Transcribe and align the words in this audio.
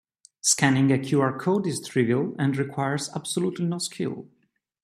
Scanning 0.41 0.91
a 0.91 0.97
QR 0.97 1.39
code 1.39 1.67
is 1.67 1.87
trivial 1.87 2.33
and 2.39 2.57
requires 2.57 3.11
absolutely 3.15 3.65
no 3.67 3.77
skill. 3.77 4.27